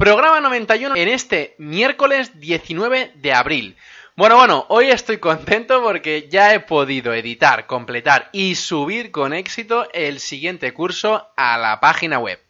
Programa 0.00 0.40
91 0.40 0.96
en 0.96 1.08
este 1.08 1.54
miércoles 1.58 2.40
19 2.40 3.12
de 3.16 3.34
abril. 3.34 3.76
Bueno, 4.16 4.36
bueno, 4.36 4.64
hoy 4.70 4.86
estoy 4.86 5.18
contento 5.18 5.82
porque 5.82 6.26
ya 6.30 6.54
he 6.54 6.60
podido 6.60 7.12
editar, 7.12 7.66
completar 7.66 8.30
y 8.32 8.54
subir 8.54 9.10
con 9.10 9.34
éxito 9.34 9.86
el 9.92 10.18
siguiente 10.18 10.72
curso 10.72 11.28
a 11.36 11.58
la 11.58 11.80
página 11.80 12.18
web. 12.18 12.40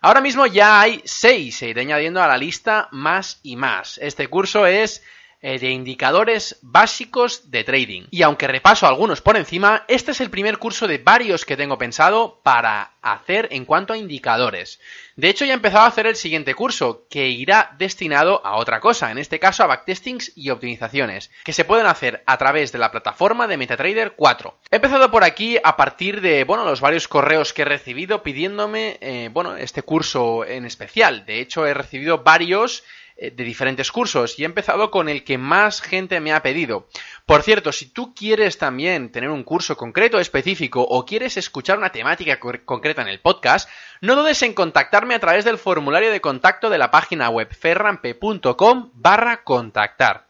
Ahora 0.00 0.22
mismo 0.22 0.46
ya 0.46 0.80
hay 0.80 1.02
6, 1.04 1.54
se 1.54 1.68
iré 1.68 1.82
añadiendo 1.82 2.22
a 2.22 2.26
la 2.26 2.38
lista 2.38 2.88
más 2.90 3.38
y 3.42 3.56
más. 3.56 3.98
Este 3.98 4.28
curso 4.28 4.66
es 4.66 5.04
de 5.44 5.70
indicadores 5.70 6.58
básicos 6.62 7.50
de 7.50 7.64
trading. 7.64 8.04
Y 8.10 8.22
aunque 8.22 8.48
repaso 8.48 8.86
algunos 8.86 9.20
por 9.20 9.36
encima, 9.36 9.84
este 9.88 10.12
es 10.12 10.20
el 10.20 10.30
primer 10.30 10.58
curso 10.58 10.88
de 10.88 10.98
varios 10.98 11.44
que 11.44 11.56
tengo 11.56 11.76
pensado 11.76 12.40
para 12.42 12.94
hacer 13.02 13.48
en 13.50 13.66
cuanto 13.66 13.92
a 13.92 13.98
indicadores. 13.98 14.80
De 15.16 15.28
hecho, 15.28 15.44
ya 15.44 15.52
he 15.52 15.56
empezado 15.56 15.84
a 15.84 15.88
hacer 15.88 16.06
el 16.06 16.16
siguiente 16.16 16.54
curso, 16.54 17.06
que 17.10 17.28
irá 17.28 17.74
destinado 17.78 18.44
a 18.44 18.56
otra 18.56 18.80
cosa, 18.80 19.10
en 19.10 19.18
este 19.18 19.38
caso 19.38 19.62
a 19.62 19.66
backtestings 19.66 20.32
y 20.34 20.50
optimizaciones, 20.50 21.30
que 21.44 21.52
se 21.52 21.64
pueden 21.64 21.86
hacer 21.86 22.22
a 22.26 22.38
través 22.38 22.72
de 22.72 22.78
la 22.78 22.90
plataforma 22.90 23.46
de 23.46 23.58
MetaTrader 23.58 24.14
4. 24.16 24.58
He 24.70 24.76
empezado 24.76 25.10
por 25.10 25.22
aquí 25.22 25.58
a 25.62 25.76
partir 25.76 26.22
de, 26.22 26.44
bueno, 26.44 26.64
los 26.64 26.80
varios 26.80 27.06
correos 27.06 27.52
que 27.52 27.62
he 27.62 27.66
recibido 27.66 28.22
pidiéndome, 28.22 28.98
eh, 29.02 29.28
bueno, 29.30 29.56
este 29.56 29.82
curso 29.82 30.44
en 30.46 30.64
especial. 30.64 31.26
De 31.26 31.40
hecho, 31.40 31.66
he 31.66 31.74
recibido 31.74 32.24
varios 32.24 32.82
eh, 32.82 33.03
de 33.16 33.44
diferentes 33.44 33.92
cursos 33.92 34.38
y 34.38 34.42
he 34.42 34.46
empezado 34.46 34.90
con 34.90 35.08
el 35.08 35.24
que 35.24 35.38
más 35.38 35.80
gente 35.80 36.20
me 36.20 36.32
ha 36.32 36.42
pedido. 36.42 36.88
Por 37.26 37.42
cierto, 37.42 37.72
si 37.72 37.86
tú 37.86 38.14
quieres 38.14 38.58
también 38.58 39.10
tener 39.12 39.30
un 39.30 39.44
curso 39.44 39.76
concreto 39.76 40.18
específico 40.18 40.82
o 40.82 41.04
quieres 41.06 41.36
escuchar 41.36 41.78
una 41.78 41.92
temática 41.92 42.38
concreta 42.38 43.02
en 43.02 43.08
el 43.08 43.20
podcast, 43.20 43.68
no 44.00 44.16
dudes 44.16 44.42
en 44.42 44.54
contactarme 44.54 45.14
a 45.14 45.20
través 45.20 45.44
del 45.44 45.58
formulario 45.58 46.10
de 46.10 46.20
contacto 46.20 46.70
de 46.70 46.78
la 46.78 46.90
página 46.90 47.28
web 47.30 47.54
ferrampe.com 47.54 48.90
barra 48.94 49.44
contactar. 49.44 50.26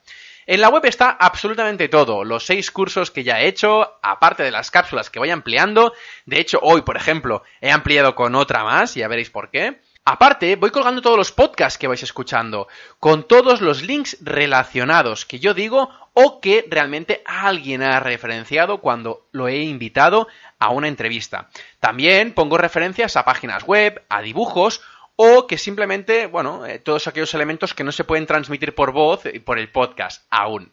En 0.47 0.61
la 0.61 0.69
web 0.69 0.85
está 0.85 1.09
absolutamente 1.09 1.89
todo, 1.89 2.23
los 2.23 2.45
seis 2.45 2.71
cursos 2.71 3.11
que 3.11 3.25
ya 3.25 3.41
he 3.41 3.49
hecho, 3.49 3.99
aparte 4.03 4.43
de 4.43 4.51
las 4.51 4.71
cápsulas 4.71 5.09
que 5.09 5.19
voy 5.19 5.31
ampliando. 5.31 5.95
De 6.27 6.39
hecho, 6.39 6.59
hoy, 6.61 6.83
por 6.83 6.99
ejemplo, 6.99 7.43
he 7.62 7.71
ampliado 7.71 8.15
con 8.15 8.35
otra 8.35 8.62
más, 8.62 8.95
ya 8.95 9.09
veréis 9.09 9.31
por 9.31 9.51
qué. 9.51 9.81
Aparte, 10.06 10.56
voy 10.56 10.70
colgando 10.70 11.00
todos 11.00 11.16
los 11.16 11.33
podcasts 11.33 11.78
que 11.78 11.86
vais 11.86 12.02
escuchando, 12.02 12.69
con 13.00 13.27
todos 13.27 13.62
los 13.62 13.83
links 13.83 14.19
relacionados 14.20 15.24
que 15.24 15.38
yo 15.38 15.55
digo 15.55 15.88
o 16.12 16.42
que 16.42 16.66
realmente 16.69 17.22
alguien 17.24 17.83
ha 17.83 18.00
referenciado 18.00 18.82
cuando 18.82 19.27
lo 19.32 19.48
he 19.48 19.62
invitado 19.62 20.28
a 20.58 20.69
una 20.69 20.88
entrevista. 20.88 21.48
También 21.80 22.34
pongo 22.34 22.58
referencias 22.58 23.16
a 23.16 23.25
páginas 23.25 23.64
web, 23.64 24.05
a 24.10 24.20
dibujos 24.20 24.82
o 25.16 25.47
que 25.47 25.56
simplemente, 25.56 26.27
bueno, 26.27 26.66
eh, 26.66 26.80
todos 26.80 27.06
aquellos 27.06 27.32
elementos 27.32 27.72
que 27.72 27.84
no 27.84 27.92
se 27.92 28.05
pueden 28.05 28.27
transmitir 28.27 28.75
por 28.75 28.92
voz 28.92 29.22
y 29.25 29.38
por 29.38 29.58
el 29.58 29.72
podcast 29.72 30.27
aún. 30.28 30.70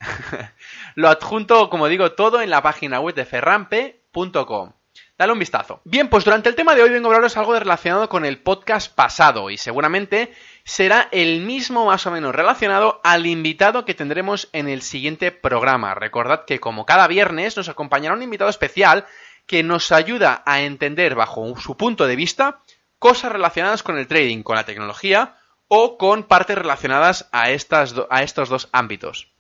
lo 0.95 1.07
adjunto, 1.07 1.69
como 1.69 1.87
digo, 1.87 2.11
todo 2.11 2.41
en 2.41 2.49
la 2.49 2.61
página 2.61 2.99
web 2.99 3.15
de 3.15 3.23
ferrampe.com. 3.23 4.73
Dale 5.21 5.33
un 5.33 5.37
vistazo. 5.37 5.81
Bien, 5.83 6.09
pues 6.09 6.25
durante 6.25 6.49
el 6.49 6.55
tema 6.55 6.73
de 6.73 6.81
hoy 6.81 6.89
vengo 6.89 7.07
a 7.07 7.13
hablaros 7.13 7.37
algo 7.37 7.53
relacionado 7.53 8.09
con 8.09 8.25
el 8.25 8.39
podcast 8.41 8.91
pasado 8.91 9.51
y 9.51 9.57
seguramente 9.59 10.33
será 10.63 11.09
el 11.11 11.41
mismo 11.41 11.85
más 11.85 12.07
o 12.07 12.11
menos 12.11 12.33
relacionado 12.33 12.99
al 13.03 13.27
invitado 13.27 13.85
que 13.85 13.93
tendremos 13.93 14.49
en 14.51 14.67
el 14.67 14.81
siguiente 14.81 15.31
programa. 15.31 15.93
Recordad 15.93 16.45
que 16.45 16.59
como 16.59 16.87
cada 16.87 17.07
viernes 17.07 17.55
nos 17.55 17.69
acompañará 17.69 18.15
un 18.15 18.23
invitado 18.23 18.49
especial 18.49 19.05
que 19.45 19.61
nos 19.61 19.91
ayuda 19.91 20.41
a 20.47 20.61
entender 20.61 21.13
bajo 21.13 21.55
su 21.55 21.77
punto 21.77 22.07
de 22.07 22.15
vista 22.15 22.61
cosas 22.97 23.31
relacionadas 23.31 23.83
con 23.83 23.99
el 23.99 24.07
trading, 24.07 24.41
con 24.41 24.55
la 24.55 24.65
tecnología 24.65 25.37
o 25.67 25.99
con 25.99 26.23
partes 26.23 26.57
relacionadas 26.57 27.29
a, 27.31 27.51
estos 27.51 28.49
dos 28.49 28.69
ámbitos. 28.71 29.30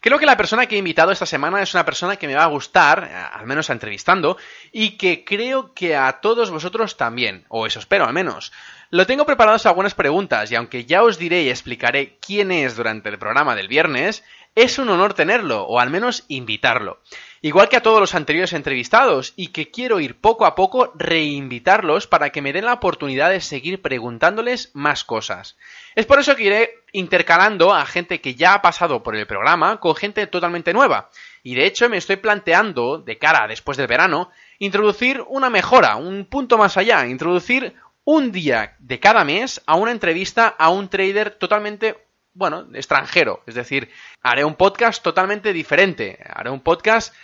Creo 0.00 0.18
que 0.18 0.26
la 0.26 0.36
persona 0.36 0.66
que 0.66 0.76
he 0.76 0.78
invitado 0.78 1.12
esta 1.12 1.26
semana 1.26 1.62
es 1.62 1.74
una 1.74 1.84
persona 1.84 2.16
que 2.16 2.26
me 2.26 2.34
va 2.34 2.44
a 2.44 2.48
gustar, 2.48 3.08
eh, 3.10 3.14
al 3.14 3.46
menos 3.46 3.70
entrevistando, 3.70 4.36
y 4.72 4.96
que 4.96 5.24
creo 5.24 5.74
que 5.74 5.96
a 5.96 6.20
todos 6.20 6.50
vosotros 6.50 6.96
también, 6.96 7.44
o 7.48 7.66
eso 7.66 7.78
espero 7.78 8.04
al 8.04 8.12
menos. 8.12 8.52
Lo 8.90 9.06
tengo 9.06 9.26
preparadas 9.26 9.66
algunas 9.66 9.94
preguntas 9.94 10.50
y 10.52 10.54
aunque 10.54 10.84
ya 10.84 11.02
os 11.02 11.18
diré 11.18 11.42
y 11.42 11.50
explicaré 11.50 12.18
quién 12.20 12.52
es 12.52 12.76
durante 12.76 13.08
el 13.08 13.18
programa 13.18 13.56
del 13.56 13.66
viernes, 13.66 14.22
es 14.56 14.78
un 14.78 14.88
honor 14.88 15.12
tenerlo, 15.12 15.64
o 15.64 15.80
al 15.80 15.90
menos 15.90 16.24
invitarlo. 16.28 17.00
Igual 17.42 17.68
que 17.68 17.76
a 17.76 17.82
todos 17.82 18.00
los 18.00 18.14
anteriores 18.14 18.54
entrevistados, 18.54 19.34
y 19.36 19.48
que 19.48 19.70
quiero 19.70 20.00
ir 20.00 20.18
poco 20.18 20.46
a 20.46 20.54
poco 20.54 20.92
reinvitarlos 20.94 22.06
para 22.06 22.30
que 22.30 22.40
me 22.40 22.54
den 22.54 22.64
la 22.64 22.72
oportunidad 22.72 23.30
de 23.30 23.42
seguir 23.42 23.82
preguntándoles 23.82 24.70
más 24.72 25.04
cosas. 25.04 25.58
Es 25.94 26.06
por 26.06 26.18
eso 26.18 26.34
que 26.36 26.44
iré 26.44 26.70
intercalando 26.96 27.74
a 27.74 27.84
gente 27.84 28.22
que 28.22 28.34
ya 28.34 28.54
ha 28.54 28.62
pasado 28.62 29.02
por 29.02 29.14
el 29.16 29.26
programa 29.26 29.80
con 29.80 29.94
gente 29.94 30.26
totalmente 30.26 30.72
nueva. 30.72 31.10
Y 31.42 31.54
de 31.54 31.66
hecho 31.66 31.88
me 31.90 31.98
estoy 31.98 32.16
planteando, 32.16 32.98
de 32.98 33.18
cara 33.18 33.46
después 33.46 33.76
del 33.76 33.86
verano, 33.86 34.30
introducir 34.58 35.22
una 35.28 35.50
mejora, 35.50 35.96
un 35.96 36.24
punto 36.24 36.56
más 36.56 36.78
allá, 36.78 37.06
introducir 37.06 37.74
un 38.04 38.32
día 38.32 38.76
de 38.78 38.98
cada 38.98 39.24
mes 39.24 39.62
a 39.66 39.74
una 39.74 39.90
entrevista 39.90 40.48
a 40.48 40.70
un 40.70 40.88
trader 40.88 41.32
totalmente 41.32 42.06
bueno, 42.32 42.66
extranjero. 42.72 43.42
Es 43.46 43.54
decir, 43.54 43.90
haré 44.22 44.44
un 44.44 44.54
podcast 44.54 45.02
totalmente 45.02 45.52
diferente. 45.52 46.18
Haré 46.28 46.50
un 46.50 46.60
podcast 46.60 47.14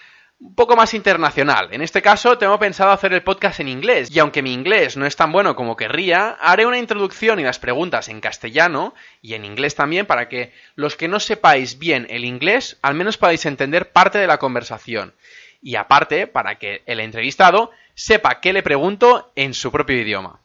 un 0.43 0.57
poco 0.57 0.75
más 0.75 0.93
internacional. 0.93 1.69
En 1.71 1.83
este 1.83 2.03
caso, 2.03 2.37
tengo 2.37 2.59
pensado 2.59 2.91
hacer 2.91 3.13
el 3.13 3.23
podcast 3.23 3.61
en 3.61 3.69
inglés. 3.69 4.11
Y 4.11 4.19
aunque 4.19 4.43
mi 4.43 4.53
inglés 4.53 4.97
no 4.97 5.07
es 5.07 5.15
tan 5.15 5.31
bueno 5.31 5.55
como 5.55 5.77
querría, 5.77 6.31
haré 6.41 6.67
una 6.67 6.79
introducción 6.79 7.39
y 7.39 7.45
las 7.45 7.61
preguntas 7.61 8.09
en 8.09 8.21
castellano 8.21 8.93
y 9.21 9.35
en 9.35 9.45
inglés 9.45 9.77
también 9.77 10.05
para 10.05 10.29
que 10.29 10.53
los 10.75 10.97
que 10.97 11.07
no 11.07 11.21
sepáis 11.21 11.79
bien 11.79 12.07
el 12.11 12.25
inglés, 12.25 12.79
al 12.83 12.95
menos 12.95 13.19
podáis 13.19 13.47
entender 13.47 13.93
parte 13.93 14.19
de 14.19 14.27
la 14.27 14.39
conversación. 14.39 15.15
Y 15.63 15.77
aparte, 15.77 16.27
para 16.27 16.59
que 16.59 16.83
el 16.87 16.99
entrevistado 16.99 17.71
sepa 17.95 18.41
qué 18.41 18.53
le 18.53 18.65
pregunto 18.65 19.33
en 19.37 19.55
su 19.55 19.71
propio 19.71 20.01
idioma. 20.01 20.41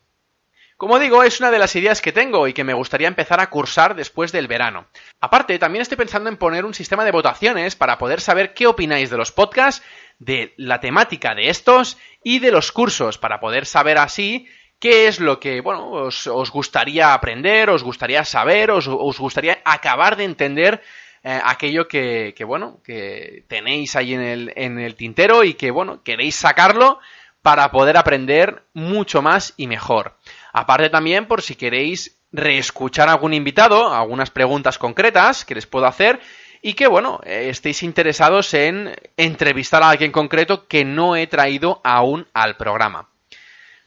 Como 0.78 1.00
digo, 1.00 1.24
es 1.24 1.40
una 1.40 1.50
de 1.50 1.58
las 1.58 1.76
ideas 1.76 2.04
que 2.04 2.12
tengo 2.12 2.48
y 2.48 2.54
que 2.54 2.64
me 2.64 2.76
gustaría 2.76 3.08
empezar 3.08 3.40
a 3.40 3.50
cursar 3.50 3.96
después 3.96 4.32
del 4.32 4.48
verano. 4.48 4.86
Aparte, 5.20 5.58
también 5.58 5.82
estoy 5.82 5.98
pensando 5.98 6.30
en 6.30 6.38
poner 6.38 6.66
un 6.66 6.76
sistema 6.76 7.04
de 7.04 7.10
votaciones 7.10 7.76
para 7.76 7.98
poder 7.98 8.22
saber 8.22 8.54
qué 8.54 8.68
opináis 8.68 9.10
de 9.10 9.18
los 9.18 9.32
podcasts, 9.32 9.84
de 10.20 10.54
la 10.56 10.80
temática 10.80 11.34
de 11.34 11.50
estos 11.50 11.98
y 12.24 12.38
de 12.38 12.52
los 12.52 12.72
cursos, 12.72 13.18
para 13.18 13.40
poder 13.40 13.66
saber 13.66 13.98
así 13.98 14.48
qué 14.78 15.08
es 15.08 15.20
lo 15.20 15.40
que, 15.40 15.62
bueno, 15.62 15.90
os, 15.90 16.52
gustaría 16.52 17.16
aprender, 17.16 17.72
os 17.72 17.82
gustaría 17.82 18.24
saber, 18.24 18.70
os, 18.70 18.88
gustaría 19.18 19.58
acabar 19.66 20.16
de 20.16 20.26
entender 20.26 20.84
eh, 21.24 21.42
aquello 21.44 21.88
que, 21.88 22.36
que, 22.38 22.44
bueno, 22.44 22.82
que 22.84 23.46
tenéis 23.48 23.96
ahí 23.96 24.14
en 24.14 24.22
el, 24.22 24.54
en 24.56 24.78
el 24.78 24.94
tintero 24.94 25.44
y 25.44 25.56
que, 25.56 25.72
bueno, 25.72 26.04
queréis 26.04 26.36
sacarlo 26.36 27.00
para 27.42 27.72
poder 27.72 27.98
aprender 27.98 28.64
mucho 28.74 29.24
más 29.24 29.56
y 29.58 29.66
mejor. 29.66 30.17
Aparte 30.58 30.90
también 30.90 31.28
por 31.28 31.44
si 31.44 31.54
queréis 31.54 32.18
reescuchar 32.32 33.10
a 33.10 33.12
algún 33.12 33.36
invitado, 33.36 33.94
algunas 33.94 34.32
preguntas 34.32 34.80
concretas 34.80 35.46
que 35.46 35.54
les 35.54 35.68
puedo 35.68 35.86
hacer 35.86 36.20
y 36.64 36.74
que, 36.74 36.88
bueno, 36.88 37.20
estéis 37.24 37.84
interesados 37.84 38.56
en 38.56 38.96
entrevistar 39.18 39.84
a 39.84 39.92
alguien 39.92 40.12
concreto 40.12 40.68
que 40.68 40.84
no 40.84 41.16
he 41.16 41.28
traído 41.28 41.80
aún 41.84 42.28
al 42.34 42.58
programa. 42.58 43.08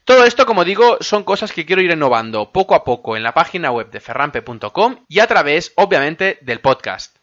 Todo 0.05 0.23
esto, 0.23 0.45
como 0.45 0.63
digo, 0.63 0.95
son 1.01 1.25
cosas 1.25 1.51
que 1.51 1.65
quiero 1.65 1.81
ir 1.81 1.91
innovando 1.91 2.53
poco 2.53 2.73
a 2.73 2.85
poco 2.85 3.17
en 3.17 3.23
la 3.23 3.33
página 3.33 3.69
web 3.71 3.91
de 3.91 3.99
ferrampe.com 3.99 5.03
y 5.09 5.19
a 5.19 5.27
través, 5.27 5.73
obviamente, 5.75 6.37
del 6.39 6.61
podcast. 6.61 7.17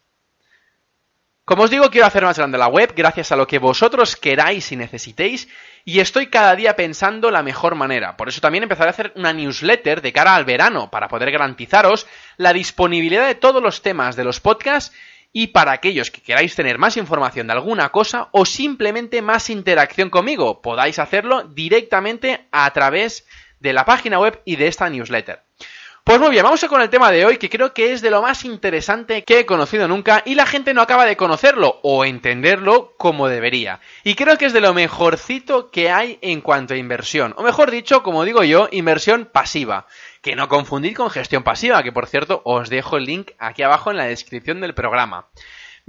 Como 1.43 1.63
os 1.63 1.71
digo, 1.71 1.89
quiero 1.89 2.05
hacer 2.05 2.23
más 2.23 2.37
grande 2.37 2.59
la 2.59 2.67
web 2.67 2.93
gracias 2.95 3.31
a 3.31 3.35
lo 3.35 3.47
que 3.47 3.57
vosotros 3.57 4.15
queráis 4.15 4.71
y 4.71 4.75
necesitéis 4.75 5.49
y 5.89 6.01
estoy 6.01 6.27
cada 6.27 6.55
día 6.55 6.75
pensando 6.75 7.31
la 7.31 7.41
mejor 7.41 7.73
manera. 7.73 8.15
Por 8.15 8.29
eso 8.29 8.41
también 8.41 8.61
empezaré 8.61 8.89
a 8.89 8.91
hacer 8.91 9.11
una 9.15 9.33
newsletter 9.33 10.03
de 10.03 10.13
cara 10.13 10.35
al 10.35 10.45
verano 10.45 10.91
para 10.91 11.07
poder 11.07 11.31
garantizaros 11.31 12.05
la 12.37 12.53
disponibilidad 12.53 13.25
de 13.25 13.33
todos 13.33 13.59
los 13.59 13.81
temas 13.81 14.15
de 14.15 14.23
los 14.23 14.39
podcasts 14.39 14.95
y 15.33 15.47
para 15.47 15.71
aquellos 15.71 16.11
que 16.11 16.21
queráis 16.21 16.53
tener 16.53 16.77
más 16.77 16.95
información 16.95 17.47
de 17.47 17.53
alguna 17.53 17.89
cosa 17.89 18.29
o 18.33 18.45
simplemente 18.45 19.23
más 19.23 19.49
interacción 19.49 20.11
conmigo, 20.11 20.61
podáis 20.61 20.99
hacerlo 20.99 21.41
directamente 21.41 22.45
a 22.51 22.71
través 22.71 23.25
de 23.59 23.73
la 23.73 23.83
página 23.83 24.19
web 24.19 24.43
y 24.45 24.57
de 24.57 24.67
esta 24.67 24.91
newsletter. 24.91 25.41
Pues 26.03 26.19
muy 26.19 26.31
bien, 26.31 26.43
vamos 26.43 26.63
con 26.65 26.81
el 26.81 26.89
tema 26.89 27.11
de 27.11 27.25
hoy, 27.25 27.37
que 27.37 27.49
creo 27.49 27.73
que 27.73 27.91
es 27.91 28.01
de 28.01 28.09
lo 28.09 28.21
más 28.21 28.43
interesante 28.43 29.23
que 29.23 29.39
he 29.39 29.45
conocido 29.45 29.87
nunca 29.87 30.23
y 30.25 30.33
la 30.33 30.47
gente 30.47 30.73
no 30.73 30.81
acaba 30.81 31.05
de 31.05 31.15
conocerlo 31.15 31.79
o 31.83 32.03
entenderlo 32.03 32.95
como 32.97 33.27
debería. 33.27 33.79
Y 34.03 34.15
creo 34.15 34.37
que 34.37 34.45
es 34.45 34.53
de 34.53 34.61
lo 34.61 34.73
mejorcito 34.73 35.69
que 35.69 35.91
hay 35.91 36.17
en 36.21 36.41
cuanto 36.41 36.73
a 36.73 36.77
inversión, 36.77 37.35
o 37.37 37.43
mejor 37.43 37.69
dicho, 37.69 38.01
como 38.01 38.25
digo 38.25 38.43
yo, 38.43 38.69
inversión 38.71 39.29
pasiva. 39.31 39.85
Que 40.21 40.35
no 40.35 40.49
confundir 40.49 40.95
con 40.95 41.11
gestión 41.11 41.43
pasiva, 41.43 41.83
que 41.83 41.91
por 41.91 42.07
cierto 42.07 42.41
os 42.43 42.69
dejo 42.69 42.97
el 42.97 43.05
link 43.05 43.31
aquí 43.37 43.61
abajo 43.61 43.91
en 43.91 43.97
la 43.97 44.05
descripción 44.05 44.61
del 44.61 44.73
programa. 44.73 45.27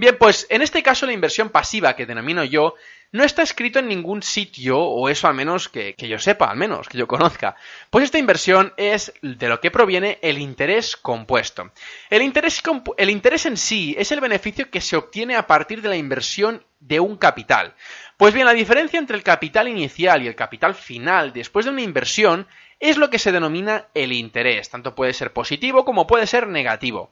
Bien, 0.01 0.17
pues 0.17 0.47
en 0.49 0.63
este 0.63 0.83
caso 0.83 1.05
la 1.05 1.13
inversión 1.13 1.51
pasiva 1.51 1.95
que 1.95 2.07
denomino 2.07 2.43
yo 2.43 2.75
no 3.13 3.23
está 3.23 3.43
escrito 3.43 3.81
en 3.81 3.89
ningún 3.89 4.23
sitio, 4.23 4.79
o 4.79 5.11
eso 5.11 5.29
al 5.29 5.35
menos 5.35 5.69
que, 5.69 5.95
yo 5.99 6.19
sepa, 6.19 6.47
al 6.47 6.57
menos 6.57 6.89
que 6.89 6.97
yo 6.97 7.07
conozca. 7.07 7.55
Pues 7.91 8.05
esta 8.05 8.17
inversión 8.17 8.73
es 8.79 9.13
de 9.21 9.49
lo 9.51 9.61
que 9.61 9.71
proviene 9.71 10.19
el 10.23 10.39
interés 10.39 10.97
compuesto. 10.97 11.71
El 12.09 12.23
interés, 12.23 12.63
el 12.97 13.11
interés 13.11 13.45
en 13.45 13.59
sí 13.59 13.95
es 13.99 14.11
el 14.11 14.23
beneficio 14.23 14.71
que 14.71 14.81
se 14.81 14.97
obtiene 14.97 15.37
a 15.37 15.47
partir 15.47 15.83
de 15.83 15.91
la 15.91 15.97
inversión 15.97 16.65
de 16.79 16.99
un 16.99 17.19
capital. 17.19 17.75
Pues 18.17 18.33
bien, 18.33 18.47
la 18.47 18.55
diferencia 18.55 18.99
entre 18.99 19.19
el 19.19 19.23
capital 19.23 19.69
inicial 19.69 20.23
y 20.23 20.29
el 20.29 20.35
capital 20.35 20.75
final 20.75 21.35
después 21.35 21.67
de 21.67 21.73
una 21.73 21.83
inversión 21.83 22.47
es 22.79 22.97
lo 22.97 23.11
que 23.11 23.19
se 23.19 23.33
denomina 23.33 23.89
el 23.93 24.15
interés. 24.15 24.71
Tanto 24.71 24.95
puede 24.95 25.13
ser 25.13 25.35
positivo 25.35 25.85
como 25.85 26.07
puede 26.07 26.27
ser 26.27 26.49
negativo. 26.49 27.11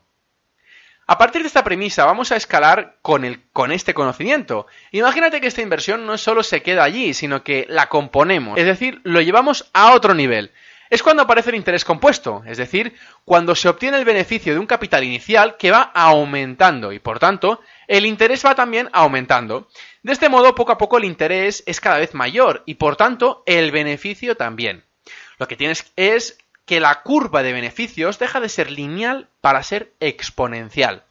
A 1.11 1.17
partir 1.17 1.41
de 1.41 1.49
esta 1.49 1.65
premisa 1.65 2.05
vamos 2.05 2.33
a 2.33 2.37
escalar 2.37 2.99
con, 3.01 3.25
el, 3.25 3.41
con 3.55 3.73
este 3.73 3.95
conocimiento. 3.95 4.67
Imagínate 4.93 5.41
que 5.41 5.47
esta 5.47 5.63
inversión 5.63 6.05
no 6.05 6.19
solo 6.19 6.43
se 6.43 6.63
queda 6.63 6.85
allí, 6.85 7.15
sino 7.15 7.43
que 7.43 7.65
la 7.71 7.89
componemos, 7.89 8.59
es 8.59 8.67
decir, 8.67 9.01
lo 9.05 9.23
llevamos 9.23 9.71
a 9.73 9.95
otro 9.95 10.13
nivel. 10.13 10.53
Es 10.91 11.03
cuando 11.03 11.23
aparece 11.23 11.49
el 11.49 11.57
interés 11.57 11.87
compuesto, 11.87 12.43
es 12.47 12.59
decir, 12.59 12.95
cuando 13.25 13.55
se 13.55 13.71
obtiene 13.71 13.97
el 13.97 14.05
beneficio 14.05 14.53
de 14.53 14.59
un 14.59 14.67
capital 14.67 15.03
inicial 15.03 15.57
que 15.57 15.71
va 15.71 15.81
aumentando 15.95 16.93
y 16.93 16.99
por 16.99 17.19
tanto 17.19 17.63
el 17.87 18.05
interés 18.05 18.45
va 18.45 18.55
también 18.55 18.91
aumentando. 18.93 19.67
De 20.03 20.13
este 20.13 20.29
modo, 20.29 20.55
poco 20.55 20.73
a 20.73 20.79
poco 20.79 20.99
el 20.99 21.07
interés 21.07 21.63
es 21.65 21.81
cada 21.81 21.97
vez 21.97 22.13
mayor 22.13 22.65
y 22.67 22.75
por 22.75 22.97
tanto 22.97 23.43
el 23.47 23.71
beneficio 23.71 24.37
también. 24.37 24.85
Lo 25.39 25.49
que 25.49 25.57
tienes 25.57 25.91
es 25.97 26.37
que 26.69 26.79
la 26.79 27.03
curva 27.03 27.43
de 27.43 27.53
beneficios 27.53 28.21
deja 28.21 28.39
de 28.39 28.49
ser 28.49 28.71
lineal 28.71 29.29
para 29.41 29.65
ser 29.65 29.95
exponencial. 29.99 31.05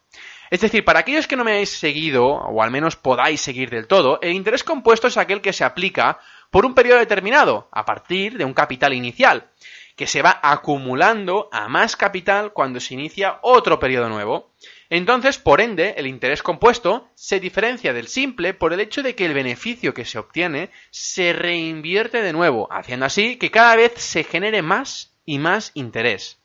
Es 0.51 0.61
decir, 0.61 0.85
para 0.85 0.99
aquellos 0.99 1.27
que 1.27 1.35
no 1.35 1.43
me 1.43 1.51
hayáis 1.51 1.77
seguido, 1.77 2.25
o 2.27 2.63
al 2.63 2.71
menos 2.71 2.95
podáis 2.95 3.41
seguir 3.41 3.69
del 3.69 3.87
todo, 3.87 4.19
el 4.21 4.31
interés 4.31 4.63
compuesto 4.63 5.07
es 5.07 5.17
aquel 5.17 5.41
que 5.41 5.51
se 5.51 5.65
aplica 5.65 6.19
por 6.51 6.65
un 6.65 6.73
periodo 6.73 6.99
determinado, 6.99 7.67
a 7.71 7.83
partir 7.85 8.37
de 8.37 8.45
un 8.45 8.53
capital 8.53 8.93
inicial, 8.93 9.49
que 9.97 10.07
se 10.07 10.21
va 10.21 10.39
acumulando 10.43 11.49
a 11.51 11.67
más 11.67 11.97
capital 11.97 12.53
cuando 12.53 12.79
se 12.79 12.93
inicia 12.93 13.39
otro 13.41 13.79
periodo 13.79 14.09
nuevo. 14.09 14.53
Entonces, 14.91 15.39
por 15.39 15.59
ende, 15.59 15.95
el 15.97 16.05
interés 16.05 16.43
compuesto 16.43 17.09
se 17.15 17.39
diferencia 17.39 17.93
del 17.93 18.07
simple 18.07 18.53
por 18.53 18.73
el 18.73 18.79
hecho 18.79 19.01
de 19.01 19.15
que 19.15 19.25
el 19.25 19.33
beneficio 19.33 19.95
que 19.95 20.05
se 20.05 20.19
obtiene 20.19 20.69
se 20.91 21.33
reinvierte 21.33 22.21
de 22.21 22.31
nuevo, 22.31 22.69
haciendo 22.71 23.07
así 23.07 23.37
que 23.37 23.49
cada 23.49 23.75
vez 23.75 23.93
se 23.95 24.23
genere 24.23 24.61
más 24.61 25.16
y 25.27 25.37
más 25.37 25.69
interés. 25.75 26.39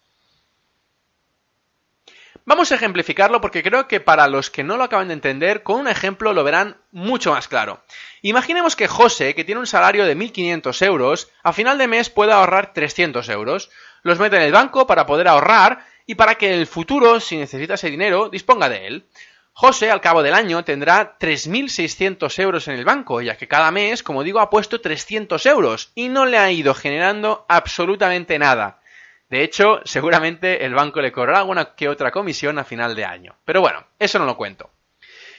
Vamos 2.44 2.72
a 2.72 2.74
ejemplificarlo 2.74 3.40
porque 3.40 3.62
creo 3.62 3.86
que 3.86 4.00
para 4.00 4.26
los 4.26 4.50
que 4.50 4.64
no 4.64 4.76
lo 4.76 4.82
acaban 4.82 5.06
de 5.08 5.14
entender, 5.14 5.62
con 5.62 5.78
un 5.78 5.88
ejemplo 5.88 6.32
lo 6.32 6.42
verán 6.42 6.76
mucho 6.90 7.30
más 7.30 7.46
claro. 7.46 7.84
Imaginemos 8.20 8.74
que 8.74 8.88
José, 8.88 9.36
que 9.36 9.44
tiene 9.44 9.60
un 9.60 9.66
salario 9.68 10.04
de 10.04 10.16
1.500 10.16 10.84
euros, 10.84 11.30
a 11.44 11.52
final 11.52 11.78
de 11.78 11.86
mes 11.86 12.10
puede 12.10 12.32
ahorrar 12.32 12.72
300 12.74 13.28
euros. 13.28 13.70
Los 14.02 14.18
mete 14.18 14.36
en 14.36 14.42
el 14.42 14.52
banco 14.52 14.88
para 14.88 15.06
poder 15.06 15.28
ahorrar 15.28 15.86
y 16.04 16.16
para 16.16 16.34
que 16.34 16.52
en 16.52 16.58
el 16.58 16.66
futuro, 16.66 17.20
si 17.20 17.36
necesita 17.36 17.74
ese 17.74 17.90
dinero, 17.90 18.28
disponga 18.28 18.68
de 18.68 18.88
él. 18.88 19.06
José, 19.54 19.90
al 19.90 20.00
cabo 20.00 20.22
del 20.22 20.34
año, 20.34 20.64
tendrá 20.64 21.18
3.600 21.18 22.38
euros 22.40 22.68
en 22.68 22.74
el 22.74 22.84
banco, 22.84 23.20
ya 23.20 23.36
que 23.36 23.48
cada 23.48 23.70
mes, 23.70 24.02
como 24.02 24.22
digo, 24.22 24.40
ha 24.40 24.48
puesto 24.48 24.80
300 24.80 25.44
euros 25.46 25.92
y 25.94 26.08
no 26.08 26.24
le 26.24 26.38
ha 26.38 26.50
ido 26.50 26.74
generando 26.74 27.44
absolutamente 27.48 28.38
nada. 28.38 28.80
De 29.28 29.42
hecho, 29.42 29.80
seguramente 29.84 30.64
el 30.64 30.74
banco 30.74 31.00
le 31.00 31.12
cobrará 31.12 31.38
alguna 31.38 31.74
que 31.74 31.88
otra 31.88 32.10
comisión 32.10 32.58
a 32.58 32.64
final 32.64 32.94
de 32.94 33.04
año. 33.04 33.36
Pero 33.44 33.60
bueno, 33.60 33.86
eso 33.98 34.18
no 34.18 34.24
lo 34.24 34.36
cuento. 34.36 34.70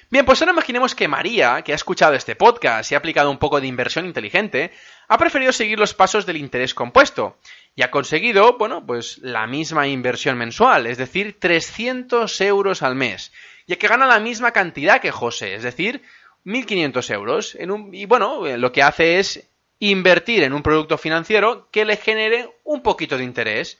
Bien, 0.09 0.25
pues 0.25 0.41
ahora 0.41 0.53
imaginemos 0.53 0.93
que 0.93 1.07
María, 1.07 1.63
que 1.63 1.71
ha 1.71 1.75
escuchado 1.75 2.13
este 2.13 2.35
podcast 2.35 2.91
y 2.91 2.95
ha 2.95 2.99
aplicado 2.99 3.31
un 3.31 3.39
poco 3.39 3.59
de 3.59 3.65
inversión 3.65 4.05
inteligente, 4.05 4.71
ha 5.07 5.17
preferido 5.17 5.51
seguir 5.51 5.79
los 5.79 5.95
pasos 5.95 6.27
del 6.27 6.37
interés 6.37 6.75
compuesto 6.75 7.37
y 7.75 7.81
ha 7.81 7.89
conseguido, 7.89 8.59
bueno, 8.59 8.85
pues 8.85 9.17
la 9.19 9.47
misma 9.47 9.87
inversión 9.87 10.37
mensual, 10.37 10.85
es 10.85 10.99
decir, 10.99 11.39
300 11.39 12.41
euros 12.41 12.83
al 12.83 12.93
mes 12.93 13.31
ya 13.67 13.75
que 13.77 13.87
gana 13.87 14.05
la 14.05 14.19
misma 14.19 14.51
cantidad 14.51 15.01
que 15.01 15.11
José, 15.11 15.55
es 15.55 15.63
decir, 15.63 16.01
1.500 16.45 17.13
euros. 17.13 17.55
En 17.55 17.71
un, 17.71 17.93
y 17.93 18.05
bueno, 18.05 18.45
eh, 18.45 18.57
lo 18.57 18.71
que 18.71 18.83
hace 18.83 19.19
es 19.19 19.49
invertir 19.79 20.43
en 20.43 20.53
un 20.53 20.63
producto 20.63 20.97
financiero 20.97 21.69
que 21.71 21.85
le 21.85 21.97
genere 21.97 22.49
un 22.63 22.81
poquito 22.81 23.17
de 23.17 23.23
interés. 23.23 23.79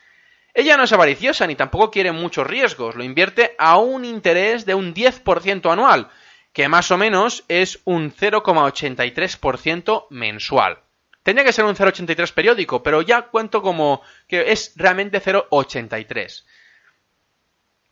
Ella 0.54 0.78
no 0.78 0.84
es 0.84 0.94
avariciosa 0.94 1.48
ni 1.48 1.56
tampoco 1.56 1.92
quiere 1.92 2.12
muchos 2.12 2.46
riesgos, 2.46 2.96
lo 2.96 3.04
invierte 3.04 3.56
a 3.58 3.78
un 3.78 4.06
interés 4.06 4.66
de 4.66 4.76
un 4.76 4.94
10% 4.94 5.72
anual, 5.72 6.10
que 6.52 6.68
más 6.68 6.92
o 6.92 6.98
menos 6.98 7.44
es 7.48 7.80
un 7.86 8.14
0,83% 8.14 10.08
mensual. 10.12 10.80
Tendría 11.24 11.46
que 11.46 11.54
ser 11.54 11.66
un 11.66 11.76
0,83 11.76 12.34
periódico, 12.34 12.84
pero 12.84 13.02
ya 13.02 13.24
cuento 13.24 13.62
como 13.62 14.02
que 14.28 14.52
es 14.52 14.74
realmente 14.76 15.22
0,83. 15.22 16.44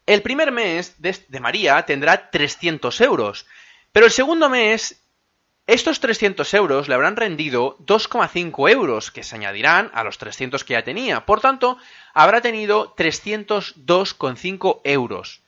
El 0.06 0.22
primer 0.22 0.52
mes 0.52 0.96
de, 1.02 1.40
María 1.40 1.82
tendrá 1.84 2.30
300 2.32 3.02
euros, 3.02 3.46
pero 3.92 4.06
el 4.08 4.12
segundo 4.12 4.50
mes 4.50 5.02
estos 5.68 6.00
300 6.00 6.54
euros 6.56 6.88
le 6.88 6.96
habrán 6.96 7.16
rendido 7.16 7.78
2,5 7.80 8.70
euros, 8.72 9.12
que 9.12 9.24
se 9.24 9.36
añadirán 9.36 9.92
a 9.94 10.04
los 10.04 10.18
300 10.18 10.64
que 10.64 10.74
ya 10.74 10.84
tenía. 10.84 11.26
Por 11.26 11.40
tanto, 11.40 11.78
habrá 12.14 12.42
tenido 12.42 12.96
302,5 12.96 14.82
euros, 14.84 15.44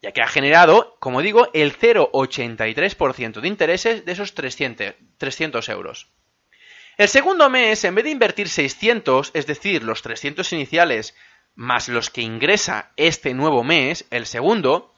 ya 0.00 0.12
que 0.12 0.22
ha 0.22 0.28
generado, 0.28 0.96
como 1.00 1.22
digo, 1.22 1.50
el 1.52 1.76
0,83% 1.76 3.40
de 3.40 3.48
intereses 3.48 4.04
de 4.04 4.12
esos 4.12 4.34
300, 4.34 4.94
300 5.18 5.68
euros. 5.68 6.08
El 6.96 7.08
segundo 7.08 7.50
mes, 7.50 7.84
en 7.84 7.94
vez 7.94 8.04
de 8.04 8.10
invertir 8.10 8.48
600, 8.48 9.32
es 9.34 9.46
decir, 9.46 9.82
los 9.82 10.02
300 10.02 10.52
iniciales 10.52 11.14
más 11.58 11.88
los 11.88 12.08
que 12.08 12.22
ingresa 12.22 12.92
este 12.96 13.34
nuevo 13.34 13.64
mes, 13.64 14.06
el 14.12 14.26
segundo, 14.26 14.94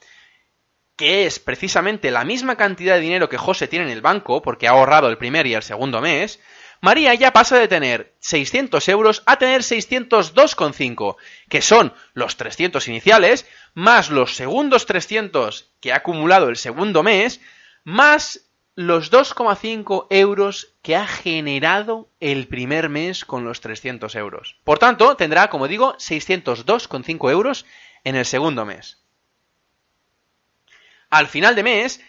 que 0.94 1.24
es 1.24 1.38
precisamente 1.38 2.10
la 2.10 2.22
misma 2.22 2.56
cantidad 2.56 2.96
de 2.96 3.00
dinero 3.00 3.30
que 3.30 3.38
José 3.38 3.66
tiene 3.66 3.86
en 3.86 3.92
el 3.92 4.02
banco, 4.02 4.42
porque 4.42 4.68
ha 4.68 4.72
ahorrado 4.72 5.08
el 5.08 5.16
primer 5.16 5.46
y 5.46 5.54
el 5.54 5.62
segundo 5.62 6.02
mes, 6.02 6.38
María 6.82 7.14
ya 7.14 7.32
pasa 7.32 7.58
de 7.58 7.66
tener 7.66 8.14
600 8.20 8.86
euros 8.90 9.22
a 9.24 9.38
tener 9.38 9.62
602,5, 9.62 11.16
que 11.48 11.62
son 11.62 11.94
los 12.12 12.36
300 12.36 12.86
iniciales, 12.88 13.46
más 13.72 14.10
los 14.10 14.36
segundos 14.36 14.84
300 14.84 15.72
que 15.80 15.94
ha 15.94 15.96
acumulado 15.96 16.50
el 16.50 16.58
segundo 16.58 17.02
mes, 17.02 17.40
más 17.84 18.49
los 18.74 19.10
2,5 19.10 20.06
euros 20.10 20.74
que 20.82 20.96
ha 20.96 21.06
generado 21.06 22.08
el 22.20 22.46
primer 22.46 22.88
mes 22.88 23.24
con 23.24 23.44
los 23.44 23.60
300 23.60 24.14
euros. 24.14 24.56
Por 24.64 24.78
tanto, 24.78 25.16
tendrá, 25.16 25.50
como 25.50 25.68
digo, 25.68 25.96
602,5 25.96 27.30
euros 27.30 27.66
en 28.04 28.16
el 28.16 28.24
segundo 28.24 28.64
mes. 28.64 29.02
Al 31.10 31.26
final 31.26 31.56
de 31.56 31.62
mes, 31.62 32.00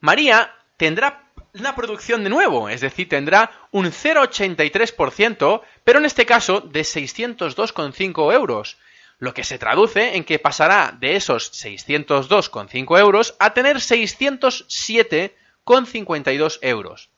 María 0.00 0.54
tendrá 0.76 1.24
una 1.54 1.74
producción 1.76 2.24
de 2.24 2.30
nuevo, 2.30 2.68
es 2.68 2.80
decir, 2.80 3.08
tendrá 3.08 3.50
un 3.70 3.86
0,83%, 3.86 5.62
pero 5.84 5.98
en 5.98 6.04
este 6.04 6.26
caso 6.26 6.60
de 6.60 6.80
602,5 6.80 8.32
euros, 8.32 8.78
lo 9.18 9.34
que 9.34 9.44
se 9.44 9.58
traduce 9.58 10.16
en 10.16 10.24
que 10.24 10.38
pasará 10.38 10.96
de 10.98 11.16
esos 11.16 11.52
602,5 11.52 12.98
euros 12.98 13.36
a 13.38 13.54
tener 13.54 13.80
607 13.80 15.36
con 15.64 15.86
52 15.86 16.58
euros. 16.62 17.10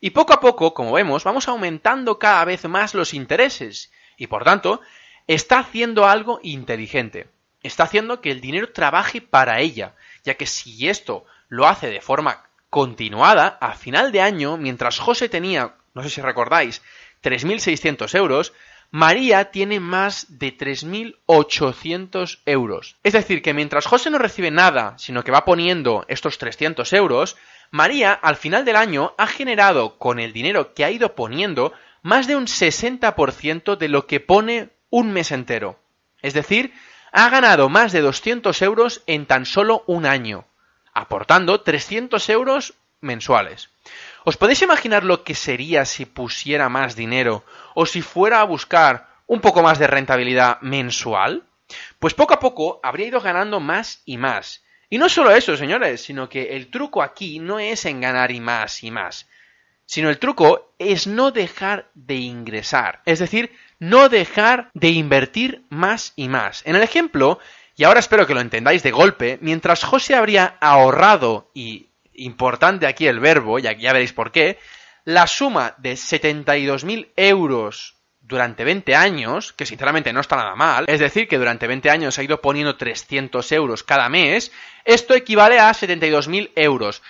Y 0.00 0.10
poco 0.10 0.32
a 0.32 0.40
poco, 0.40 0.74
como 0.74 0.92
vemos, 0.92 1.24
vamos 1.24 1.46
aumentando 1.46 2.18
cada 2.18 2.44
vez 2.44 2.64
más 2.64 2.94
los 2.94 3.14
intereses 3.14 3.92
y 4.16 4.26
por 4.26 4.44
tanto 4.44 4.80
está 5.26 5.60
haciendo 5.60 6.06
algo 6.06 6.40
inteligente. 6.42 7.28
Está 7.62 7.84
haciendo 7.84 8.20
que 8.20 8.32
el 8.32 8.40
dinero 8.40 8.72
trabaje 8.72 9.20
para 9.20 9.60
ella, 9.60 9.94
ya 10.24 10.34
que 10.34 10.46
si 10.46 10.88
esto 10.88 11.24
lo 11.48 11.68
hace 11.68 11.88
de 11.88 12.00
forma 12.00 12.44
continuada, 12.70 13.58
a 13.60 13.74
final 13.74 14.10
de 14.10 14.22
año, 14.22 14.56
mientras 14.56 14.98
José 14.98 15.28
tenía, 15.28 15.76
no 15.94 16.02
sé 16.02 16.10
si 16.10 16.20
recordáis, 16.20 16.82
3.600 17.22 18.16
euros, 18.16 18.52
María 18.90 19.50
tiene 19.50 19.80
más 19.80 20.38
de 20.38 20.56
3.800 20.56 22.40
euros. 22.44 22.96
Es 23.02 23.12
decir, 23.12 23.40
que 23.40 23.54
mientras 23.54 23.86
José 23.86 24.10
no 24.10 24.18
recibe 24.18 24.50
nada, 24.50 24.98
sino 24.98 25.22
que 25.24 25.32
va 25.32 25.44
poniendo 25.44 26.04
estos 26.08 26.38
300 26.38 26.92
euros, 26.92 27.36
María 27.72 28.12
al 28.12 28.36
final 28.36 28.66
del 28.66 28.76
año 28.76 29.14
ha 29.16 29.26
generado 29.26 29.98
con 29.98 30.20
el 30.20 30.34
dinero 30.34 30.74
que 30.74 30.84
ha 30.84 30.90
ido 30.90 31.14
poniendo 31.14 31.72
más 32.02 32.26
de 32.26 32.36
un 32.36 32.44
60% 32.44 33.78
de 33.78 33.88
lo 33.88 34.06
que 34.06 34.20
pone 34.20 34.68
un 34.90 35.10
mes 35.10 35.32
entero. 35.32 35.80
Es 36.20 36.34
decir, 36.34 36.74
ha 37.12 37.30
ganado 37.30 37.70
más 37.70 37.90
de 37.92 38.02
200 38.02 38.60
euros 38.60 39.02
en 39.06 39.24
tan 39.24 39.46
solo 39.46 39.84
un 39.86 40.04
año, 40.04 40.44
aportando 40.92 41.62
300 41.62 42.28
euros 42.28 42.74
mensuales. 43.00 43.70
¿Os 44.24 44.36
podéis 44.36 44.60
imaginar 44.60 45.02
lo 45.02 45.24
que 45.24 45.34
sería 45.34 45.86
si 45.86 46.04
pusiera 46.04 46.68
más 46.68 46.94
dinero 46.94 47.42
o 47.74 47.86
si 47.86 48.02
fuera 48.02 48.42
a 48.42 48.44
buscar 48.44 49.08
un 49.26 49.40
poco 49.40 49.62
más 49.62 49.78
de 49.78 49.86
rentabilidad 49.86 50.60
mensual? 50.60 51.44
Pues 51.98 52.12
poco 52.12 52.34
a 52.34 52.38
poco 52.38 52.80
habría 52.82 53.06
ido 53.06 53.22
ganando 53.22 53.60
más 53.60 54.02
y 54.04 54.18
más. 54.18 54.62
Y 54.92 54.98
no 54.98 55.08
solo 55.08 55.30
eso, 55.30 55.56
señores, 55.56 56.02
sino 56.02 56.28
que 56.28 56.54
el 56.54 56.70
truco 56.70 57.02
aquí 57.02 57.38
no 57.38 57.58
es 57.58 57.86
en 57.86 58.02
ganar 58.02 58.30
y 58.30 58.40
más 58.40 58.84
y 58.84 58.90
más, 58.90 59.26
sino 59.86 60.10
el 60.10 60.18
truco 60.18 60.74
es 60.78 61.06
no 61.06 61.30
dejar 61.30 61.88
de 61.94 62.16
ingresar, 62.16 63.00
es 63.06 63.18
decir, 63.18 63.56
no 63.78 64.10
dejar 64.10 64.68
de 64.74 64.90
invertir 64.90 65.62
más 65.70 66.12
y 66.14 66.28
más. 66.28 66.60
En 66.66 66.76
el 66.76 66.82
ejemplo, 66.82 67.38
y 67.74 67.84
ahora 67.84 68.00
espero 68.00 68.26
que 68.26 68.34
lo 68.34 68.42
entendáis 68.42 68.82
de 68.82 68.90
golpe, 68.90 69.38
mientras 69.40 69.82
José 69.82 70.14
habría 70.14 70.58
ahorrado, 70.60 71.50
y 71.54 71.88
importante 72.12 72.86
aquí 72.86 73.06
el 73.06 73.18
verbo, 73.18 73.58
y 73.58 73.68
aquí 73.68 73.84
ya 73.84 73.94
veréis 73.94 74.12
por 74.12 74.30
qué, 74.30 74.58
la 75.06 75.26
suma 75.26 75.74
de 75.78 75.94
72.000 75.94 77.12
euros 77.16 77.96
durante 78.22 78.64
20 78.64 78.94
años, 78.94 79.52
que 79.52 79.66
sinceramente 79.66 80.12
no 80.12 80.20
está 80.20 80.36
nada 80.36 80.54
mal, 80.54 80.84
es 80.88 81.00
decir, 81.00 81.28
que 81.28 81.38
durante 81.38 81.66
20 81.66 81.90
años 81.90 82.18
ha 82.18 82.22
ido 82.22 82.40
poniendo 82.40 82.76
300 82.76 83.52
euros 83.52 83.82
cada 83.82 84.08
mes, 84.08 84.52
esto 84.84 85.14
equivale 85.14 85.58
a 85.58 85.70
72.000 85.72 86.50
euros. 86.56 87.02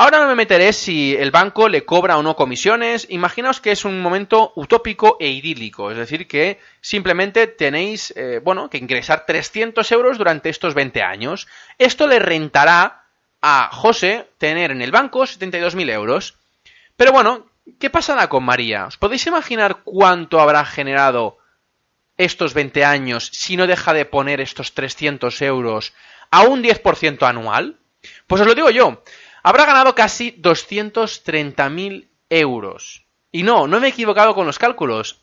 Ahora 0.00 0.20
no 0.20 0.28
me 0.28 0.36
meteré 0.36 0.72
si 0.72 1.16
el 1.16 1.32
banco 1.32 1.68
le 1.68 1.84
cobra 1.84 2.18
o 2.18 2.22
no 2.22 2.36
comisiones. 2.36 3.08
Imaginaos 3.10 3.60
que 3.60 3.72
es 3.72 3.84
un 3.84 4.00
momento 4.00 4.52
utópico 4.54 5.16
e 5.18 5.26
idílico, 5.28 5.90
es 5.90 5.96
decir, 5.96 6.28
que 6.28 6.60
simplemente 6.80 7.48
tenéis, 7.48 8.12
eh, 8.16 8.40
bueno, 8.40 8.70
que 8.70 8.78
ingresar 8.78 9.26
300 9.26 9.90
euros 9.90 10.16
durante 10.16 10.50
estos 10.50 10.74
20 10.74 11.02
años. 11.02 11.48
Esto 11.78 12.06
le 12.06 12.20
rentará 12.20 13.06
a 13.42 13.70
José 13.72 14.28
tener 14.38 14.70
en 14.70 14.82
el 14.82 14.92
banco 14.92 15.22
72.000 15.22 15.90
euros. 15.90 16.36
Pero 16.96 17.10
bueno, 17.10 17.47
¿qué 17.78 17.90
pasará 17.90 18.28
con 18.28 18.44
María? 18.44 18.86
¿Os 18.86 18.96
podéis 18.96 19.26
imaginar 19.26 19.82
cuánto 19.84 20.40
habrá 20.40 20.64
generado 20.64 21.38
estos 22.16 22.54
20 22.54 22.84
años 22.84 23.30
si 23.32 23.56
no 23.56 23.66
deja 23.66 23.92
de 23.92 24.04
poner 24.04 24.40
estos 24.40 24.74
300 24.74 25.40
euros 25.42 25.92
a 26.30 26.42
un 26.42 26.62
10% 26.62 27.26
anual? 27.26 27.78
Pues 28.26 28.40
os 28.40 28.46
lo 28.46 28.54
digo 28.54 28.70
yo 28.70 29.02
habrá 29.42 29.64
ganado 29.64 29.94
casi 29.94 30.32
230.000 30.32 32.08
euros. 32.28 33.06
Y 33.32 33.42
no, 33.42 33.66
no 33.66 33.80
me 33.80 33.86
he 33.86 33.90
equivocado 33.90 34.34
con 34.34 34.46
los 34.46 34.58
cálculos. 34.58 35.22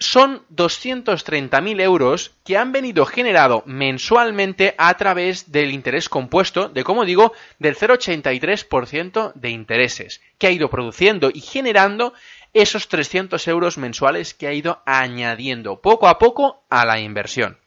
Son 0.00 0.46
230.000 0.54 1.80
euros 1.80 2.32
que 2.44 2.56
han 2.56 2.70
venido 2.70 3.04
generado 3.04 3.64
mensualmente 3.66 4.74
a 4.78 4.94
través 4.96 5.50
del 5.50 5.72
interés 5.72 6.08
compuesto, 6.08 6.68
de 6.68 6.84
como 6.84 7.04
digo, 7.04 7.32
del 7.58 7.76
0,83% 7.76 9.32
de 9.34 9.50
intereses, 9.50 10.20
que 10.38 10.46
ha 10.46 10.52
ido 10.52 10.70
produciendo 10.70 11.30
y 11.34 11.40
generando 11.40 12.12
esos 12.52 12.88
300 12.88 13.46
euros 13.48 13.76
mensuales 13.76 14.34
que 14.34 14.46
ha 14.46 14.52
ido 14.52 14.82
añadiendo 14.86 15.80
poco 15.80 16.06
a 16.06 16.18
poco 16.18 16.62
a 16.70 16.84
la 16.84 17.00
inversión. 17.00 17.58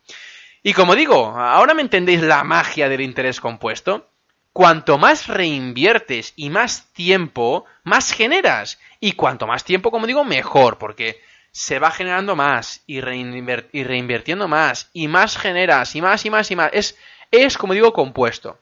Y 0.63 0.73
como 0.73 0.95
digo, 0.95 1.38
ahora 1.38 1.73
me 1.73 1.81
entendéis 1.81 2.21
la 2.21 2.43
magia 2.43 2.88
del 2.88 3.01
interés 3.01 3.41
compuesto 3.41 4.07
cuanto 4.53 4.97
más 4.97 5.27
reinviertes 5.27 6.33
y 6.35 6.50
más 6.50 6.91
tiempo, 6.93 7.65
más 7.83 8.11
generas. 8.11 8.79
Y 9.00 9.13
cuanto 9.13 9.47
más 9.47 9.63
tiempo, 9.63 9.91
como 9.91 10.07
digo, 10.07 10.23
mejor, 10.23 10.77
porque 10.77 11.21
se 11.51 11.79
va 11.79 11.91
generando 11.91 12.36
más 12.36 12.84
y, 12.88 13.01
reinvirtiendo 13.01 14.48
más 14.48 14.89
y 14.93 15.08
más 15.08 15.38
generas 15.38 15.96
y 15.96 16.01
más 16.01 16.25
y 16.25 16.29
más 16.29 16.51
y 16.51 16.55
más. 16.55 16.70
Es, 16.74 16.98
es, 17.29 17.58
como 17.58 17.74
digo, 17.74 17.93
compuesto. 17.93 18.58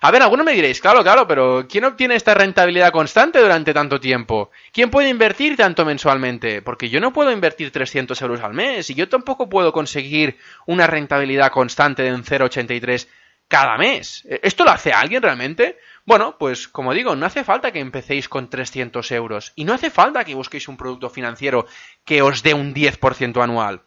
A 0.01 0.13
ver, 0.13 0.23
algunos 0.23 0.47
me 0.47 0.53
diréis, 0.53 0.81
claro, 0.81 1.03
claro, 1.03 1.27
pero 1.27 1.67
¿quién 1.69 1.85
obtiene 1.85 2.15
esta 2.15 2.33
rentabilidad 2.33 2.93
constante 2.93 3.41
durante 3.41 3.75
tanto 3.75 3.99
tiempo? 3.99 4.51
¿Quién 4.73 4.91
puede 4.91 5.09
invertir 5.09 5.57
tanto 5.57 5.85
mensualmente? 5.85 6.63
Porque 6.63 6.89
yo 6.89 7.01
no 7.01 7.13
puedo 7.13 7.33
invertir 7.33 7.73
300 7.73 8.21
euros 8.23 8.41
al 8.41 8.55
mes 8.55 8.89
y 8.91 8.95
yo 8.95 9.09
tampoco 9.09 9.49
puedo 9.49 9.73
conseguir 9.73 10.39
una 10.67 10.87
rentabilidad 10.87 11.51
constante 11.51 12.05
de 12.05 12.15
un 12.15 12.23
0,83 12.23 13.09
cada 13.49 13.77
mes. 13.77 14.25
¿Esto 14.43 14.65
lo 14.65 14.71
hace 14.71 14.93
alguien 14.93 15.23
realmente? 15.23 15.79
Bueno, 16.05 16.37
pues 16.39 16.69
como 16.69 16.95
digo, 16.95 17.17
no 17.17 17.27
hace 17.27 17.43
falta 17.43 17.73
que 17.73 17.81
empecéis 17.81 18.29
con 18.29 18.49
300 18.49 19.11
euros 19.11 19.53
y 19.57 19.65
no 19.65 19.75
hace 19.75 19.91
falta 19.91 20.25
que 20.25 20.37
busquéis 20.37 20.69
un 20.69 20.77
producto 20.77 21.11
financiero 21.11 21.67
que 22.05 22.23
os 22.23 22.45
dé 22.45 22.55
un 22.55 22.73
10% 22.73 23.43
anual. 23.43 23.83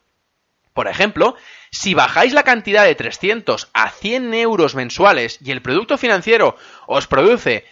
Por 0.73 0.87
ejemplo, 0.87 1.35
si 1.69 1.93
bajáis 1.93 2.33
la 2.33 2.43
cantidad 2.43 2.85
de 2.85 2.95
300 2.95 3.69
a 3.73 3.89
100 3.89 4.33
euros 4.33 4.75
mensuales 4.75 5.37
y 5.41 5.51
el 5.51 5.61
producto 5.61 5.97
financiero 5.97 6.55
os 6.87 7.07
produce 7.07 7.65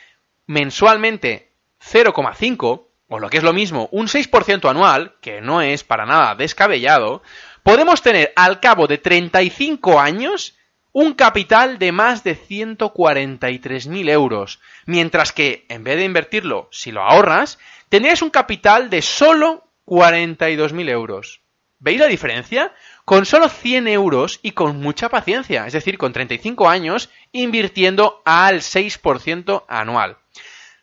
mensualmente 0.47 1.51
0,5, 1.81 2.85
o 3.07 3.19
lo 3.19 3.29
que 3.29 3.37
es 3.37 3.43
lo 3.43 3.53
mismo, 3.53 3.87
un 3.91 4.07
6% 4.07 4.69
anual, 4.69 5.15
que 5.21 5.41
no 5.41 5.61
es 5.61 5.83
para 5.83 6.05
nada 6.05 6.35
descabellado, 6.35 7.23
podemos 7.63 8.01
tener 8.01 8.33
al 8.35 8.59
cabo 8.59 8.87
de 8.87 8.97
35 8.97 9.99
años 9.99 10.55
un 10.91 11.13
capital 11.13 11.79
de 11.79 11.91
más 11.91 12.23
de 12.23 12.35
143.000 12.35 14.09
euros, 14.09 14.59
mientras 14.85 15.31
que 15.31 15.65
en 15.69 15.83
vez 15.83 15.97
de 15.97 16.03
invertirlo, 16.03 16.67
si 16.71 16.91
lo 16.91 17.03
ahorras, 17.03 17.59
tendrías 17.89 18.21
un 18.21 18.29
capital 18.29 18.89
de 18.89 19.01
solo 19.01 19.67
42.000 19.85 20.89
euros. 20.89 21.38
¿Veis 21.79 21.99
la 21.99 22.07
diferencia? 22.07 22.73
Con 23.05 23.25
solo 23.25 23.47
100 23.47 23.87
euros 23.87 24.39
y 24.43 24.51
con 24.51 24.79
mucha 24.81 25.07
paciencia, 25.07 25.65
es 25.65 25.71
decir, 25.71 25.97
con 25.97 26.11
35 26.11 26.67
años, 26.67 27.09
invirtiendo 27.31 28.21
al 28.25 28.59
6% 28.59 29.63
anual. 29.69 30.17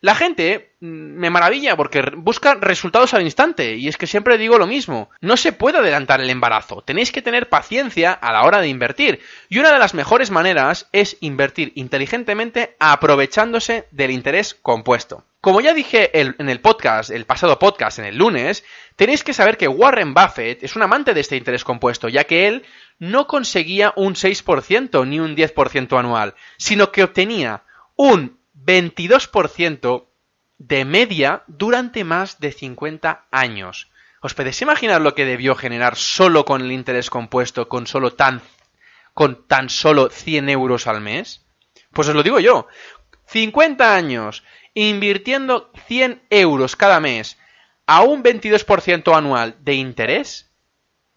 La 0.01 0.15
gente 0.15 0.73
mm, 0.79 0.85
me 0.85 1.29
maravilla 1.29 1.75
porque 1.75 2.01
busca 2.15 2.55
resultados 2.55 3.13
al 3.13 3.21
instante 3.21 3.75
y 3.75 3.87
es 3.87 3.97
que 3.97 4.07
siempre 4.07 4.39
digo 4.39 4.57
lo 4.57 4.65
mismo, 4.65 5.11
no 5.21 5.37
se 5.37 5.53
puede 5.53 5.77
adelantar 5.77 6.19
el 6.19 6.31
embarazo, 6.31 6.81
tenéis 6.81 7.11
que 7.11 7.21
tener 7.21 7.47
paciencia 7.47 8.11
a 8.11 8.31
la 8.31 8.43
hora 8.43 8.59
de 8.59 8.67
invertir 8.67 9.19
y 9.49 9.59
una 9.59 9.71
de 9.71 9.79
las 9.79 9.93
mejores 9.93 10.31
maneras 10.31 10.87
es 10.93 11.17
invertir 11.19 11.73
inteligentemente 11.75 12.75
aprovechándose 12.79 13.87
del 13.91 14.11
interés 14.11 14.55
compuesto. 14.55 15.23
Como 15.39 15.61
ya 15.61 15.73
dije 15.73 16.09
en 16.19 16.49
el 16.49 16.61
podcast, 16.61 17.11
el 17.11 17.25
pasado 17.25 17.59
podcast, 17.59 17.99
en 17.99 18.05
el 18.05 18.17
lunes, 18.17 18.65
tenéis 18.95 19.23
que 19.23 19.33
saber 19.33 19.57
que 19.57 19.67
Warren 19.67 20.13
Buffett 20.13 20.63
es 20.63 20.75
un 20.75 20.81
amante 20.81 21.13
de 21.13 21.21
este 21.21 21.37
interés 21.37 21.63
compuesto, 21.63 22.09
ya 22.09 22.23
que 22.23 22.47
él 22.47 22.65
no 22.97 23.27
conseguía 23.27 23.93
un 23.95 24.15
6% 24.15 25.07
ni 25.07 25.19
un 25.19 25.35
10% 25.35 25.99
anual, 25.99 26.33
sino 26.57 26.91
que 26.91 27.03
obtenía 27.03 27.63
un 27.95 28.39
22% 28.55 30.07
de 30.57 30.85
media 30.85 31.43
durante 31.45 32.03
más 32.03 32.39
de 32.39 32.51
50 32.51 33.27
años. 33.29 33.91
¿Os 34.21 34.33
podéis 34.33 34.61
imaginar 34.63 35.01
lo 35.01 35.13
que 35.13 35.25
debió 35.25 35.53
generar 35.53 35.95
solo 35.95 36.45
con 36.45 36.61
el 36.61 36.71
interés 36.71 37.11
compuesto, 37.11 37.69
con 37.69 37.85
solo 37.85 38.13
tan, 38.13 38.41
con 39.13 39.47
tan 39.47 39.69
solo 39.69 40.09
100 40.09 40.49
euros 40.49 40.87
al 40.87 41.01
mes? 41.01 41.45
Pues 41.93 42.07
os 42.07 42.15
lo 42.15 42.23
digo 42.23 42.39
yo. 42.39 42.67
50 43.27 43.95
años 43.95 44.43
invirtiendo 44.85 45.71
100 45.87 46.21
euros 46.29 46.75
cada 46.75 46.99
mes 46.99 47.39
a 47.87 48.01
un 48.01 48.23
22% 48.23 49.17
anual 49.17 49.55
de 49.61 49.73
interés, 49.73 50.51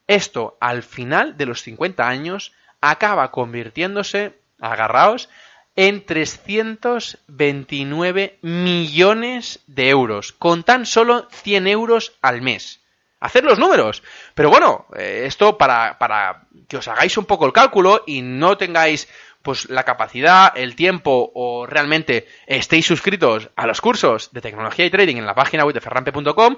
esto 0.07 0.57
al 0.61 0.83
final 0.83 1.37
de 1.37 1.45
los 1.47 1.62
50 1.62 2.09
años 2.09 2.52
acaba 2.81 3.31
convirtiéndose, 3.31 4.40
agarraos, 4.61 5.29
en 5.76 6.07
329 6.07 8.38
millones 8.40 9.61
de 9.67 9.90
euros, 9.90 10.33
con 10.33 10.64
tan 10.64 10.87
solo 10.87 11.29
100 11.31 11.67
euros 11.67 12.14
al 12.23 12.40
mes. 12.40 12.81
Hacer 13.21 13.45
los 13.45 13.59
números. 13.59 14.02
Pero 14.35 14.49
bueno, 14.49 14.87
eh, 14.97 15.25
esto 15.26 15.59
para, 15.59 15.99
para 15.99 16.47
que 16.67 16.79
os 16.79 16.88
hagáis 16.88 17.19
un 17.19 17.26
poco 17.26 17.45
el 17.45 17.52
cálculo 17.52 18.02
y 18.07 18.23
no 18.23 18.57
tengáis 18.57 19.07
pues 19.42 19.68
la 19.70 19.85
capacidad, 19.85 20.52
el 20.56 20.76
tiempo 20.76 21.32
o 21.35 21.66
realmente 21.66 22.28
estéis 22.47 22.87
suscritos 22.87 23.50
a 23.56 23.66
los 23.66 23.80
cursos 23.80 24.32
de 24.32 24.40
tecnología 24.40 24.85
y 24.85 24.90
trading 24.90 25.16
en 25.16 25.26
la 25.26 25.35
página 25.35 25.64
web 25.64 25.75
de 25.75 25.80
ferrampe.com, 25.80 26.56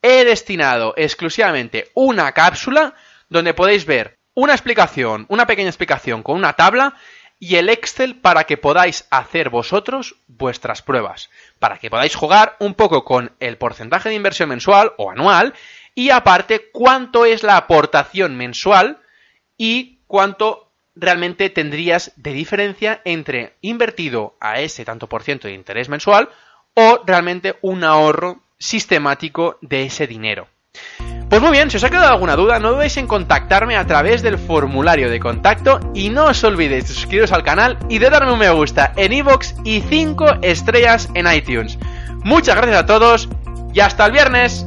he 0.00 0.24
destinado 0.24 0.94
exclusivamente 0.96 1.90
una 1.94 2.32
cápsula 2.32 2.94
donde 3.28 3.54
podéis 3.54 3.86
ver 3.86 4.18
una 4.34 4.52
explicación, 4.52 5.26
una 5.28 5.46
pequeña 5.46 5.68
explicación 5.68 6.22
con 6.22 6.36
una 6.36 6.54
tabla 6.54 6.94
y 7.38 7.56
el 7.56 7.68
Excel 7.68 8.16
para 8.16 8.44
que 8.44 8.56
podáis 8.56 9.06
hacer 9.10 9.50
vosotros 9.50 10.14
vuestras 10.28 10.80
pruebas, 10.80 11.28
para 11.58 11.78
que 11.78 11.90
podáis 11.90 12.14
jugar 12.14 12.56
un 12.60 12.74
poco 12.74 13.04
con 13.04 13.32
el 13.40 13.58
porcentaje 13.58 14.08
de 14.08 14.14
inversión 14.14 14.48
mensual 14.48 14.92
o 14.96 15.10
anual 15.10 15.52
y 15.94 16.10
aparte 16.10 16.70
cuánto 16.72 17.26
es 17.26 17.42
la 17.42 17.56
aportación 17.56 18.36
mensual 18.36 19.00
y 19.58 19.98
cuánto 20.06 20.71
realmente 20.94 21.50
tendrías 21.50 22.12
de 22.16 22.32
diferencia 22.32 23.00
entre 23.04 23.54
invertido 23.60 24.36
a 24.40 24.60
ese 24.60 24.84
tanto 24.84 25.08
por 25.08 25.22
ciento 25.22 25.48
de 25.48 25.54
interés 25.54 25.88
mensual 25.88 26.28
o 26.74 27.00
realmente 27.06 27.56
un 27.62 27.84
ahorro 27.84 28.40
sistemático 28.58 29.58
de 29.60 29.84
ese 29.84 30.06
dinero. 30.06 30.48
Pues 31.28 31.40
muy 31.40 31.50
bien, 31.50 31.70
si 31.70 31.78
os 31.78 31.84
ha 31.84 31.90
quedado 31.90 32.12
alguna 32.12 32.36
duda, 32.36 32.58
no 32.58 32.72
dudéis 32.72 32.96
en 32.98 33.06
contactarme 33.06 33.76
a 33.76 33.86
través 33.86 34.22
del 34.22 34.38
formulario 34.38 35.10
de 35.10 35.18
contacto 35.18 35.80
y 35.94 36.10
no 36.10 36.26
os 36.26 36.44
olvidéis 36.44 36.88
de 36.88 36.94
suscribiros 36.94 37.32
al 37.32 37.42
canal 37.42 37.78
y 37.88 37.98
de 37.98 38.10
darme 38.10 38.32
un 38.32 38.38
me 38.38 38.50
gusta 38.50 38.92
en 38.96 39.12
iVoox 39.14 39.54
y 39.64 39.80
5 39.80 40.40
estrellas 40.42 41.08
en 41.14 41.32
iTunes. 41.32 41.78
Muchas 42.22 42.56
gracias 42.56 42.76
a 42.76 42.86
todos 42.86 43.28
y 43.72 43.80
hasta 43.80 44.06
el 44.06 44.12
viernes. 44.12 44.66